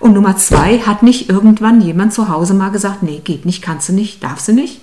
Und 0.00 0.14
Nummer 0.14 0.36
zwei, 0.36 0.80
hat 0.80 1.04
nicht 1.04 1.28
irgendwann 1.28 1.80
jemand 1.80 2.12
zu 2.12 2.28
Hause 2.28 2.54
mal 2.54 2.70
gesagt, 2.70 3.04
nee, 3.04 3.20
geht 3.22 3.46
nicht, 3.46 3.62
kannst 3.62 3.88
du 3.88 3.92
nicht, 3.92 4.24
darfst 4.24 4.48
du 4.48 4.52
nicht? 4.52 4.80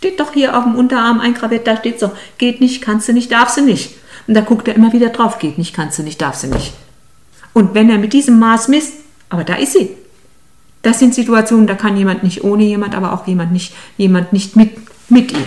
Steht 0.00 0.18
doch 0.18 0.32
hier 0.32 0.56
auf 0.56 0.64
dem 0.64 0.76
Unterarm 0.76 1.20
eingraviert, 1.20 1.66
da 1.66 1.76
steht 1.76 2.00
so, 2.00 2.10
geht 2.38 2.62
nicht, 2.62 2.80
kannst 2.80 3.06
du 3.06 3.12
nicht, 3.12 3.30
darfst 3.30 3.58
du 3.58 3.60
nicht. 3.60 3.96
Und 4.26 4.32
da 4.32 4.40
guckt 4.40 4.66
er 4.66 4.74
immer 4.74 4.94
wieder 4.94 5.10
drauf, 5.10 5.38
geht 5.38 5.58
nicht, 5.58 5.74
kannst 5.74 5.98
du 5.98 6.02
nicht, 6.02 6.22
darfst 6.22 6.42
du 6.42 6.46
nicht. 6.46 6.72
Und 7.52 7.74
wenn 7.74 7.90
er 7.90 7.98
mit 7.98 8.14
diesem 8.14 8.38
Maß 8.38 8.68
misst, 8.68 8.94
aber 9.28 9.44
da 9.44 9.56
ist 9.56 9.74
sie. 9.74 9.90
Das 10.80 11.00
sind 11.00 11.14
Situationen, 11.14 11.66
da 11.66 11.74
kann 11.74 11.98
jemand 11.98 12.22
nicht 12.22 12.44
ohne 12.44 12.64
jemand, 12.64 12.94
aber 12.94 13.12
auch 13.12 13.26
jemand 13.26 13.52
nicht, 13.52 13.74
jemand 13.98 14.32
nicht 14.32 14.56
mit, 14.56 14.70
mit 15.10 15.32
ihr. 15.32 15.46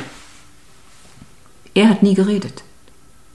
Er 1.73 1.89
hat 1.89 2.03
nie 2.03 2.13
geredet. 2.13 2.61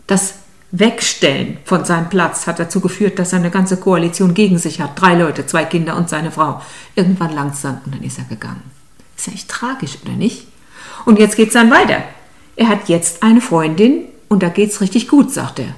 Das 0.06 0.34
Wegstellen 0.70 1.58
von 1.64 1.84
seinem 1.84 2.10
Platz 2.10 2.46
hat 2.46 2.60
dazu 2.60 2.80
geführt, 2.80 3.18
dass 3.18 3.32
er 3.32 3.40
eine 3.40 3.50
ganze 3.50 3.76
Koalition 3.78 4.34
gegen 4.34 4.58
sich 4.58 4.80
hat. 4.80 5.00
Drei 5.00 5.16
Leute, 5.16 5.46
zwei 5.46 5.64
Kinder 5.64 5.96
und 5.96 6.08
seine 6.08 6.30
Frau. 6.30 6.62
Irgendwann 6.94 7.34
langsam 7.34 7.80
und 7.84 7.96
dann 7.96 8.04
ist 8.04 8.18
er 8.18 8.24
gegangen. 8.26 8.62
Ist 9.16 9.26
ja 9.26 9.32
echt 9.32 9.48
tragisch, 9.48 9.98
oder 10.04 10.12
nicht? 10.12 10.46
Und 11.08 11.18
jetzt 11.18 11.36
geht 11.36 11.48
es 11.48 11.54
dann 11.54 11.70
weiter. 11.70 12.02
Er 12.54 12.68
hat 12.68 12.90
jetzt 12.90 13.22
eine 13.22 13.40
Freundin 13.40 14.02
und 14.28 14.42
da 14.42 14.50
geht 14.50 14.68
es 14.68 14.82
richtig 14.82 15.08
gut, 15.08 15.32
sagt 15.32 15.58
er. 15.58 15.74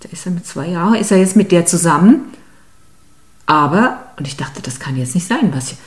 Da 0.00 0.08
ist 0.10 0.26
er 0.26 0.32
mit 0.32 0.44
zwei 0.44 0.66
Jahren, 0.66 0.96
ist 0.96 1.12
er 1.12 1.18
jetzt 1.18 1.36
mit 1.36 1.52
der 1.52 1.66
zusammen. 1.66 2.34
Aber, 3.46 3.98
und 4.18 4.26
ich 4.26 4.36
dachte, 4.36 4.60
das 4.60 4.80
kann 4.80 4.96
jetzt 4.96 5.14
nicht 5.14 5.28
sein, 5.28 5.52
was 5.54 5.70
ich, 5.70 5.78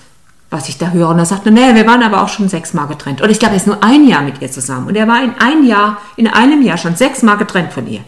was 0.49 0.69
ich 0.69 0.77
da 0.77 0.91
höre. 0.91 1.09
Und 1.09 1.19
er 1.19 1.25
sagte, 1.25 1.51
nee, 1.51 1.75
wir 1.75 1.85
waren 1.85 2.01
aber 2.01 2.23
auch 2.23 2.29
schon 2.29 2.47
sechsmal 2.47 2.87
getrennt. 2.87 3.19
Und 3.19 3.31
ich 3.31 3.39
glaube, 3.39 3.55
er 3.55 3.57
ist 3.57 3.67
nur 3.67 3.83
ein 3.83 4.07
Jahr 4.07 4.21
mit 4.21 4.41
ihr 4.41 4.49
zusammen. 4.49 4.87
Und 4.87 4.95
er 4.95 5.09
war 5.09 5.21
in 5.21 5.33
ein 5.37 5.65
Jahr, 5.65 5.97
in 6.15 6.29
einem 6.29 6.61
Jahr 6.61 6.77
schon 6.77 6.95
sechsmal 6.95 7.35
getrennt 7.35 7.73
von 7.73 7.85
ihr. 7.85 8.05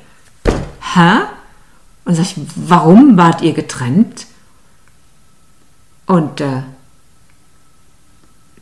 Hä? 0.93 1.23
Und 2.05 2.15
sag 2.15 2.23
ich, 2.23 2.35
warum 2.55 3.17
wart 3.17 3.41
ihr 3.41 3.51
getrennt? 3.51 4.25
Und 6.05 6.39
äh, 6.39 6.61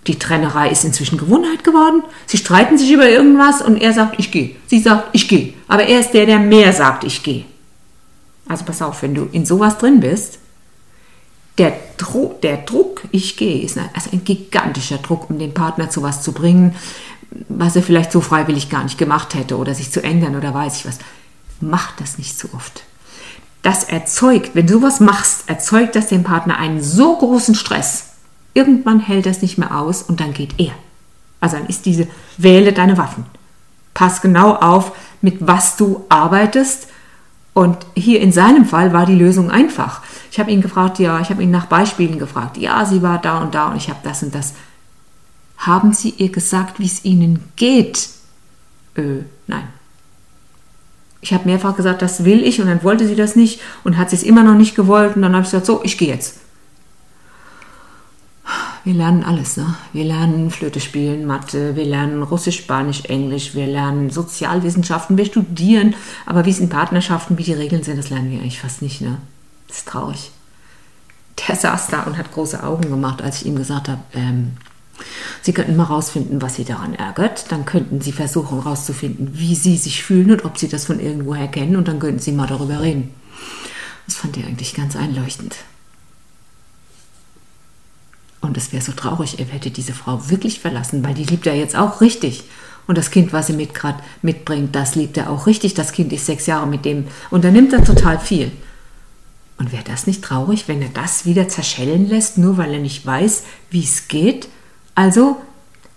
die 0.09 0.19
Trennerei 0.19 0.69
ist 0.69 0.83
inzwischen 0.83 1.17
Gewohnheit 1.17 1.63
geworden. 1.63 2.03
Sie 2.25 2.37
streiten 2.37 2.77
sich 2.77 2.91
über 2.91 3.07
irgendwas 3.07 3.61
und 3.61 3.77
er 3.77 3.93
sagt, 3.93 4.15
ich 4.17 4.31
gehe. 4.31 4.55
Sie 4.65 4.79
sagt, 4.79 5.09
ich 5.13 5.27
gehe. 5.27 5.53
Aber 5.67 5.83
er 5.83 5.99
ist 5.99 6.11
der, 6.11 6.25
der 6.25 6.39
mehr 6.39 6.73
sagt, 6.73 7.03
ich 7.03 7.21
gehe. 7.21 7.45
Also 8.47 8.65
pass 8.65 8.81
auf, 8.81 9.03
wenn 9.03 9.13
du 9.13 9.29
in 9.31 9.45
sowas 9.45 9.77
drin 9.77 9.99
bist, 9.99 10.39
der, 11.59 11.73
Dro 11.97 12.39
der 12.41 12.57
Druck, 12.57 13.03
ich 13.11 13.37
gehe, 13.37 13.61
ist 13.61 13.77
ein, 13.77 13.89
also 13.93 14.09
ein 14.11 14.23
gigantischer 14.23 14.97
Druck, 14.97 15.29
um 15.29 15.37
den 15.37 15.53
Partner 15.53 15.91
zu 15.91 16.01
was 16.01 16.23
zu 16.23 16.31
bringen, 16.31 16.73
was 17.47 17.75
er 17.75 17.83
vielleicht 17.83 18.11
so 18.11 18.21
freiwillig 18.21 18.69
gar 18.69 18.83
nicht 18.83 18.97
gemacht 18.97 19.35
hätte 19.35 19.57
oder 19.57 19.75
sich 19.75 19.91
zu 19.91 20.01
ändern 20.01 20.35
oder 20.35 20.53
weiß 20.53 20.77
ich 20.77 20.87
was. 20.87 20.97
Mach 21.61 21.91
das 21.97 22.17
nicht 22.17 22.39
zu 22.39 22.51
oft. 22.55 22.83
Das 23.61 23.83
erzeugt, 23.83 24.55
wenn 24.55 24.65
du 24.65 24.79
sowas 24.79 24.99
machst, 25.01 25.47
erzeugt 25.47 25.95
das 25.95 26.07
dem 26.07 26.23
Partner 26.23 26.57
einen 26.57 26.81
so 26.81 27.15
großen 27.15 27.53
Stress. 27.53 28.05
Irgendwann 28.53 28.99
hält 28.99 29.25
das 29.25 29.41
nicht 29.41 29.57
mehr 29.57 29.77
aus 29.77 30.01
und 30.01 30.19
dann 30.19 30.33
geht 30.33 30.55
er. 30.57 30.71
Also 31.39 31.57
dann 31.57 31.67
ist 31.67 31.85
diese, 31.85 32.07
wähle 32.37 32.73
deine 32.73 32.97
Waffen. 32.97 33.25
Pass 33.93 34.21
genau 34.21 34.55
auf, 34.55 34.91
mit 35.21 35.37
was 35.39 35.77
du 35.77 36.05
arbeitest 36.09 36.87
und 37.53 37.77
hier 37.95 38.21
in 38.21 38.31
seinem 38.31 38.65
Fall 38.65 38.93
war 38.93 39.05
die 39.05 39.15
Lösung 39.15 39.51
einfach. 39.51 40.01
Ich 40.31 40.39
habe 40.39 40.51
ihn 40.51 40.61
gefragt, 40.61 40.99
ja, 40.99 41.19
ich 41.19 41.29
habe 41.29 41.43
ihn 41.43 41.51
nach 41.51 41.65
Beispielen 41.65 42.19
gefragt. 42.19 42.57
Ja, 42.57 42.85
sie 42.85 43.01
war 43.01 43.19
da 43.19 43.39
und 43.39 43.53
da 43.53 43.69
und 43.69 43.77
ich 43.77 43.89
habe 43.89 43.99
das 44.03 44.23
und 44.23 44.33
das. 44.33 44.53
Haben 45.57 45.91
Sie 45.91 46.11
ihr 46.11 46.31
gesagt, 46.31 46.79
wie 46.79 46.85
es 46.85 47.03
Ihnen 47.03 47.43
geht? 47.57 48.09
Äh, 48.95 49.23
nein. 49.47 49.67
Ich 51.21 51.33
habe 51.33 51.49
mehrfach 51.49 51.75
gesagt, 51.75 52.01
das 52.01 52.23
will 52.23 52.43
ich 52.43 52.61
und 52.61 52.67
dann 52.67 52.81
wollte 52.81 53.05
sie 53.05 53.15
das 53.17 53.35
nicht 53.35 53.59
und 53.83 53.97
hat 53.97 54.09
sie 54.09 54.15
es 54.15 54.23
immer 54.23 54.43
noch 54.43 54.55
nicht 54.55 54.73
gewollt 54.73 55.17
und 55.17 55.21
dann 55.21 55.33
habe 55.33 55.43
ich 55.43 55.51
gesagt, 55.51 55.65
so, 55.65 55.81
ich 55.83 55.97
gehe 55.97 56.07
jetzt. 56.07 56.37
Wir 58.83 58.93
lernen 58.93 59.23
alles. 59.23 59.57
Ne? 59.57 59.75
Wir 59.93 60.05
lernen 60.05 60.51
Flöte 60.51 60.79
spielen, 60.79 61.25
Mathe, 61.25 61.75
wir 61.75 61.85
lernen 61.85 62.23
Russisch, 62.23 62.57
Spanisch, 62.57 63.05
Englisch, 63.05 63.53
wir 63.55 63.67
lernen 63.67 64.09
Sozialwissenschaften, 64.09 65.17
wir 65.17 65.25
studieren. 65.25 65.95
Aber 66.25 66.45
wie 66.45 66.51
es 66.51 66.59
in 66.59 66.69
Partnerschaften, 66.69 67.37
wie 67.37 67.43
die 67.43 67.53
Regeln 67.53 67.83
sind, 67.83 67.97
das 67.97 68.09
lernen 68.09 68.31
wir 68.31 68.39
eigentlich 68.39 68.59
fast 68.59 68.81
nicht. 68.81 69.01
Ne? 69.01 69.17
Das 69.67 69.79
ist 69.79 69.87
traurig. 69.87 70.31
Der 71.47 71.55
saß 71.55 71.87
da 71.87 72.03
und 72.03 72.17
hat 72.17 72.31
große 72.31 72.63
Augen 72.63 72.89
gemacht, 72.89 73.21
als 73.21 73.41
ich 73.41 73.47
ihm 73.47 73.55
gesagt 73.55 73.89
habe, 73.89 74.01
ähm, 74.13 74.53
Sie 75.41 75.53
könnten 75.53 75.77
mal 75.77 75.85
rausfinden, 75.85 76.41
was 76.41 76.55
Sie 76.55 76.65
daran 76.65 76.93
ärgert. 76.93 77.51
Dann 77.51 77.65
könnten 77.65 78.01
Sie 78.01 78.11
versuchen 78.11 78.61
herauszufinden, 78.61 79.31
wie 79.33 79.55
Sie 79.55 79.77
sich 79.77 80.03
fühlen 80.03 80.31
und 80.31 80.43
ob 80.43 80.57
Sie 80.57 80.67
das 80.67 80.85
von 80.85 80.99
irgendwoher 80.99 81.47
kennen. 81.47 81.77
Und 81.77 81.87
dann 81.87 81.99
könnten 81.99 82.19
Sie 82.19 82.33
mal 82.33 82.47
darüber 82.47 82.81
reden. 82.81 83.13
Das 84.05 84.15
fand 84.17 84.37
er 84.37 84.47
eigentlich 84.47 84.73
ganz 84.73 84.95
einleuchtend. 84.95 85.55
Und 88.41 88.57
es 88.57 88.71
wäre 88.71 88.83
so 88.83 88.93
traurig, 88.93 89.39
er 89.39 89.45
hätte 89.45 89.69
diese 89.69 89.93
Frau 89.93 90.29
wirklich 90.29 90.59
verlassen, 90.59 91.03
weil 91.03 91.13
die 91.13 91.25
liebt 91.25 91.45
er 91.45 91.55
jetzt 91.55 91.75
auch 91.75 92.01
richtig. 92.01 92.43
Und 92.87 92.97
das 92.97 93.11
Kind, 93.11 93.33
was 93.33 93.47
sie 93.47 93.53
mit 93.53 93.75
grad 93.75 94.01
mitbringt, 94.21 94.75
das 94.75 94.95
liebt 94.95 95.17
er 95.17 95.29
auch 95.29 95.45
richtig. 95.45 95.73
Das 95.73 95.91
Kind 95.91 96.11
ist 96.13 96.25
sechs 96.25 96.47
Jahre 96.47 96.67
mit 96.67 96.85
dem 96.85 97.05
und 97.29 97.43
da 97.43 97.51
nimmt 97.51 97.73
er 97.73 97.83
total 97.83 98.19
viel. 98.19 98.51
Und 99.57 99.73
wäre 99.73 99.83
das 99.83 100.07
nicht 100.07 100.23
traurig, 100.23 100.67
wenn 100.67 100.81
er 100.81 100.89
das 100.89 101.25
wieder 101.25 101.49
zerschellen 101.49 102.07
lässt, 102.07 102.37
nur 102.37 102.57
weil 102.57 102.73
er 102.73 102.79
nicht 102.79 103.05
weiß, 103.05 103.43
wie 103.69 103.83
es 103.83 104.07
geht? 104.07 104.47
Also, 104.95 105.37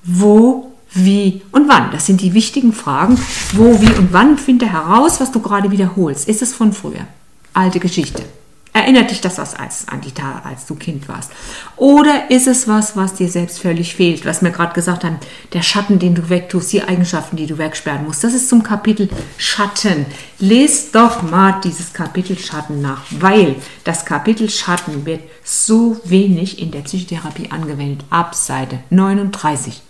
wo, 0.03 0.73
wie 0.91 1.43
und 1.53 1.69
wann? 1.69 1.93
Das 1.93 2.07
sind 2.07 2.21
die 2.21 2.35
wichtigen 2.35 2.73
Fragen. 2.73 3.19
Wo, 3.53 3.81
wie 3.81 3.93
und 3.95 4.13
wann 4.13 4.37
finde 4.37 4.71
heraus, 4.71 5.21
was 5.21 5.31
du 5.31 5.41
gerade 5.41 5.71
wiederholst. 5.71 6.29
Ist 6.29 6.43
es 6.43 6.53
von 6.53 6.73
früher? 6.73 7.07
Alte 7.55 7.79
Geschichte. 7.79 8.25
Erinnert 8.75 9.11
dich 9.11 9.21
das 9.21 9.37
was 9.37 9.55
als, 9.55 9.87
an 9.89 10.01
die 10.01 10.13
Tage, 10.13 10.47
als 10.47 10.65
du 10.65 10.75
Kind 10.75 11.07
warst? 11.07 11.31
Oder 11.77 12.31
ist 12.31 12.47
es 12.47 12.67
was, 12.67 12.97
was 12.97 13.13
dir 13.13 13.29
selbst 13.29 13.61
völlig 13.61 13.95
fehlt? 13.95 14.25
Was 14.25 14.41
wir 14.41 14.51
gerade 14.51 14.73
gesagt 14.73 15.05
haben, 15.05 15.19
der 15.53 15.61
Schatten, 15.61 15.99
den 15.99 16.15
du 16.15 16.31
wegtust, 16.31 16.73
die 16.73 16.83
Eigenschaften, 16.83 17.37
die 17.37 17.47
du 17.47 17.59
wegsperren 17.59 18.07
musst. 18.07 18.25
Das 18.25 18.33
ist 18.33 18.49
zum 18.49 18.63
Kapitel 18.63 19.11
Schatten. 19.37 20.07
Lest 20.39 20.95
doch 20.95 21.21
mal 21.21 21.61
dieses 21.63 21.93
Kapitel 21.93 22.39
Schatten 22.39 22.81
nach, 22.81 23.03
weil 23.11 23.57
das 23.85 24.07
Kapitel 24.07 24.49
Schatten 24.49 25.05
wird 25.05 25.21
so 25.45 26.01
wenig 26.05 26.59
in 26.59 26.71
der 26.71 26.81
Psychotherapie 26.81 27.51
angewendet. 27.51 28.07
Ab 28.09 28.35
Seite 28.35 28.79
39 28.89 29.83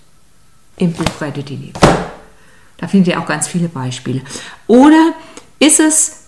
im 0.79 0.93
Buch 0.93 1.21
Rette 1.21 1.45
die 1.45 1.57
Liebe. 1.57 1.79
Da 2.79 2.89
findet 2.89 3.15
ihr 3.15 3.21
auch 3.21 3.27
ganz 3.27 3.47
viele 3.47 3.69
Beispiele. 3.69 4.23
Oder 4.67 5.13
ist 5.61 5.79
es 5.79 6.22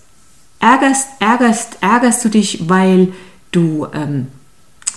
ärgerst, 0.61 1.08
ärgerst, 1.20 1.78
ärgerst 1.80 2.25
du 2.25 2.28
dich, 2.28 2.68
weil 2.68 3.12
du, 3.50 3.87
ähm, 3.92 4.28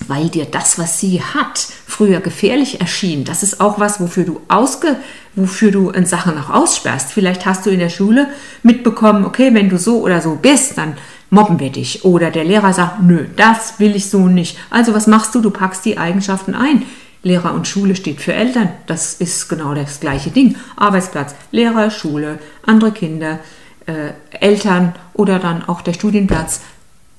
weil 0.08 0.30
dir 0.30 0.46
das, 0.46 0.78
was 0.78 1.00
sie 1.00 1.22
hat, 1.22 1.68
früher 1.86 2.20
gefährlich 2.20 2.80
erschien. 2.80 3.24
Das 3.24 3.44
ist 3.44 3.60
auch 3.60 3.80
was, 3.80 4.00
wofür 4.00 4.24
du 4.24 4.42
ausge, 4.48 4.96
wofür 5.36 5.72
du 5.72 5.90
in 5.90 6.06
Sachen 6.06 6.38
auch 6.38 6.50
aussperrst. 6.50 7.12
Vielleicht 7.12 7.46
hast 7.46 7.66
du 7.66 7.70
in 7.70 7.80
der 7.80 7.90
Schule 7.90 8.28
mitbekommen, 8.64 9.26
okay, 9.26 9.54
wenn 9.54 9.70
du 9.70 9.78
so 9.78 10.02
oder 10.02 10.22
so 10.22 10.36
bist, 10.36 10.78
dann 10.78 10.96
mobben 11.30 11.60
wir 11.60 11.72
dich. 11.72 12.06
Oder 12.06 12.32
der 12.32 12.44
Lehrer 12.44 12.74
sagt, 12.74 13.02
nö, 13.02 13.26
das 13.36 13.80
will 13.80 13.96
ich 13.96 14.10
so 14.10 14.28
nicht. 14.28 14.58
Also 14.70 14.94
was 14.94 15.08
machst 15.08 15.34
du? 15.36 15.42
Du 15.42 15.50
packst 15.50 15.86
die 15.86 15.98
Eigenschaften 15.98 16.54
ein. 16.54 16.84
Lehrer 17.24 17.54
und 17.54 17.68
Schule 17.68 17.96
steht 17.96 18.22
für 18.22 18.34
Eltern. 18.34 18.70
Das 18.86 19.16
ist 19.16 19.50
genau 19.50 19.74
das 19.74 20.00
gleiche 20.00 20.30
Ding. 20.30 20.56
Arbeitsplatz, 20.76 21.36
Lehrer, 21.52 21.92
Schule, 21.92 22.40
andere 22.66 22.92
Kinder, 22.92 23.40
äh, 23.88 24.12
Eltern 24.40 24.96
oder 25.14 25.40
dann 25.40 25.68
auch 25.68 25.82
der 25.82 25.94
Studienplatz, 25.94 26.62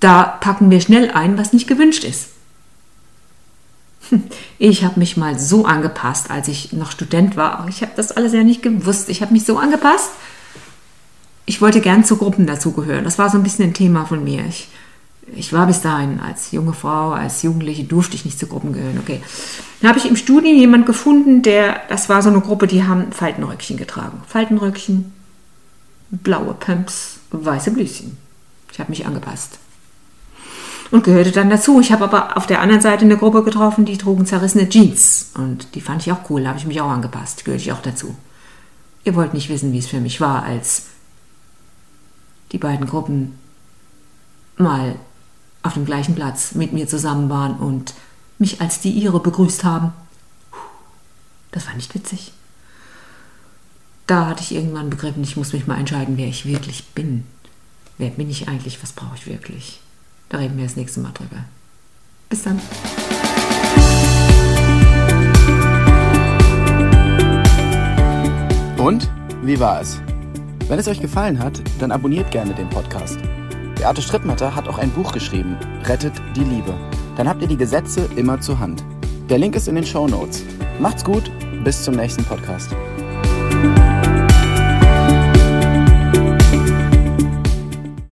da 0.00 0.22
packen 0.22 0.70
wir 0.70 0.80
schnell 0.80 1.10
ein, 1.10 1.37
was 1.37 1.52
nicht 1.52 1.66
gewünscht 1.66 2.04
ist. 2.04 2.28
Ich 4.58 4.84
habe 4.84 4.98
mich 4.98 5.16
mal 5.16 5.38
so 5.38 5.66
angepasst, 5.66 6.30
als 6.30 6.48
ich 6.48 6.72
noch 6.72 6.90
Student 6.90 7.37
war. 7.37 7.66
Ich 7.68 7.82
habe 7.82 7.92
das 7.96 8.12
alles 8.12 8.32
ja 8.32 8.42
nicht 8.42 8.62
gewusst. 8.62 9.08
Ich 9.08 9.22
habe 9.22 9.32
mich 9.32 9.44
so 9.44 9.58
angepasst. 9.58 10.10
Ich 11.46 11.60
wollte 11.60 11.80
gern 11.80 12.04
zu 12.04 12.16
Gruppen 12.16 12.46
dazugehören. 12.46 13.04
Das 13.04 13.18
war 13.18 13.30
so 13.30 13.38
ein 13.38 13.42
bisschen 13.42 13.66
ein 13.66 13.75
Thema 13.75 14.06
von 14.06 14.25
mir. 14.25 14.44
Ich, 14.48 14.68
ich 15.34 15.52
war 15.52 15.66
bis 15.66 15.80
dahin 15.80 16.20
als 16.20 16.52
junge 16.52 16.72
Frau, 16.72 17.12
als 17.12 17.42
Jugendliche 17.42 17.84
durfte 17.84 18.16
ich 18.16 18.25
nicht 18.25 18.38
zu 18.38 18.46
Gruppen 18.46 18.72
gehören. 18.72 18.98
Okay. 18.98 19.20
Dann 19.80 19.90
habe 19.90 19.98
ich 19.98 20.08
im 20.08 20.16
Studium 20.16 20.56
jemanden 20.56 20.87
gefunden, 20.87 21.42
der, 21.42 21.80
das 21.88 22.08
war 22.08 22.22
so 22.22 22.30
eine 22.30 22.40
Gruppe, 22.40 22.66
die 22.66 22.84
haben 22.84 23.12
Faltenröckchen 23.12 23.76
getragen. 23.76 24.22
Faltenröckchen, 24.26 25.12
blaue 26.11 26.55
Pumps, 26.55 27.21
weiße 27.31 27.71
Blüschen. 27.71 28.17
Ich 28.73 28.81
habe 28.81 28.91
mich 28.91 29.07
angepasst. 29.07 29.59
Und 30.91 31.05
gehörte 31.05 31.33
dann 31.33 31.50
dazu. 31.50 31.81
Ich 31.81 31.93
habe 31.93 32.05
aber 32.05 32.37
auf 32.37 32.47
der 32.47 32.62
anderen 32.62 32.81
Seite 32.81 33.05
eine 33.05 33.19
Gruppe 33.19 33.43
getroffen, 33.43 33.85
die 33.85 33.99
trugen 33.99 34.25
zerrissene 34.25 34.69
Jeans. 34.69 35.33
Und 35.35 35.75
die 35.75 35.81
fand 35.81 36.03
ich 36.03 36.12
auch 36.12 36.31
cool, 36.31 36.47
habe 36.47 36.59
ich 36.59 36.67
mich 36.67 36.81
auch 36.81 36.88
angepasst. 36.88 37.45
Gehörte 37.45 37.62
ich 37.62 37.73
auch 37.73 37.83
dazu. 37.83 38.17
Ihr 39.05 39.15
wollt 39.15 39.35
nicht 39.35 39.50
wissen, 39.50 39.73
wie 39.73 39.79
es 39.79 39.87
für 39.87 40.00
mich 40.00 40.21
war, 40.21 40.45
als 40.45 40.87
die 42.53 42.59
beiden 42.59 42.87
Gruppen 42.87 43.38
mal 44.57 44.97
auf 45.62 45.75
dem 45.75 45.85
gleichen 45.85 46.15
Platz 46.15 46.55
mit 46.55 46.73
mir 46.73 46.88
zusammen 46.88 47.29
waren 47.29 47.57
und 47.59 47.93
mich 48.38 48.61
als 48.61 48.81
die 48.81 48.91
ihre 48.91 49.21
begrüßt 49.21 49.65
haben. 49.65 49.93
Das 51.50 51.67
war 51.67 51.75
nicht 51.75 51.95
witzig 51.95 52.33
da 54.09 54.27
hatte 54.27 54.43
ich 54.43 54.55
irgendwann 54.55 54.91
begriffen, 54.91 55.23
ich 55.23 55.37
muss 55.37 55.53
mich 55.53 55.67
mal 55.67 55.79
entscheiden, 55.79 56.17
wer 56.17 56.27
ich 56.27 56.47
wirklich 56.47 56.85
bin. 56.87 57.25
Wer 57.99 58.09
bin 58.09 58.31
ich 58.31 58.49
eigentlich? 58.49 58.83
Was 58.83 58.93
brauche 58.93 59.15
ich 59.17 59.27
wirklich? 59.27 59.81
Da 60.31 60.38
reden 60.38 60.57
wir 60.57 60.65
das 60.65 60.77
nächste 60.77 61.00
Mal 61.00 61.12
drüber. 61.12 61.45
Bis 62.29 62.43
dann. 62.43 62.59
Und? 68.79 69.11
Wie 69.43 69.61
war 69.61 69.81
es? 69.83 70.00
Wenn 70.69 70.79
es 70.79 70.88
euch 70.88 71.00
gefallen 71.00 71.38
hat, 71.38 71.61
dann 71.79 71.93
abonniert 71.93 72.31
gerne 72.31 72.55
den 72.55 72.69
Podcast. 72.71 73.19
Beate 73.75 74.03
Strittmatter 74.03 74.55
hat 74.55 74.69
auch 74.69 74.79
ein 74.79 74.91
Buch 74.91 75.12
geschrieben, 75.12 75.57
Rettet 75.85 76.15
die 76.35 76.45
Liebe. 76.45 76.75
Dann 77.17 77.29
habt 77.29 77.43
ihr 77.43 77.49
die 77.49 77.57
Gesetze 77.57 78.09
immer 78.17 78.41
zur 78.41 78.59
Hand. 78.59 78.83
Der 79.29 79.38
Link 79.38 79.55
ist 79.55 79.69
in 79.69 79.75
den 79.75 79.87
Show 79.87 80.07
Notes. 80.07 80.45
Macht's 80.81 81.05
gut, 81.05 81.31
bis 81.62 81.83
zum 81.83 81.97
nächsten 81.97 82.25
Podcast. 82.25 82.75